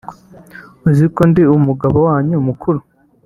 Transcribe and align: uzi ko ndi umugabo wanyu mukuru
uzi 0.87 1.05
ko 1.15 1.21
ndi 1.29 1.43
umugabo 1.57 1.97
wanyu 2.07 2.35
mukuru 2.47 2.79